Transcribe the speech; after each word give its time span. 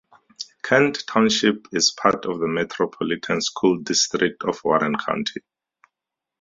Kent 0.63 1.03
Township 1.05 1.67
is 1.73 1.91
part 1.93 2.25
of 2.25 2.39
the 2.39 2.47
Metropolitan 2.47 3.39
School 3.39 3.77
District 3.77 4.43
of 4.45 4.59
Warren 4.63 4.95
County. 4.97 5.41